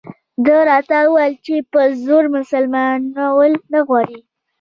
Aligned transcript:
ده 0.45 0.55
راته 0.69 0.97
وویل 1.05 1.33
چې 1.45 1.55
په 1.71 1.81
زور 2.05 2.23
مسلمانول 2.35 3.51
نه 3.71 3.79
غواړي. 3.87 4.19